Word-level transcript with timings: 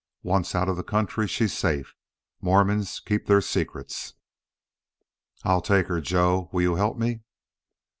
Once 0.23 0.55
out 0.55 0.67
of 0.67 0.75
the 0.77 0.83
country, 0.83 1.27
she's 1.27 1.53
safe. 1.55 1.93
Mormons 2.41 2.99
keep 2.99 3.27
their 3.27 3.39
secrets." 3.39 4.15
"I'll 5.43 5.61
take 5.61 5.89
her. 5.89 6.01
Joe, 6.01 6.49
will 6.51 6.63
you 6.63 6.73
help 6.73 6.97
me?" 6.97 7.21